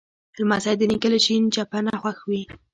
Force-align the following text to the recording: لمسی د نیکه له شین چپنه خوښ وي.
لمسی 0.39 0.75
د 0.77 0.81
نیکه 0.91 1.07
له 1.13 1.19
شین 1.25 1.43
چپنه 1.55 1.93
خوښ 2.01 2.17
وي. 2.29 2.41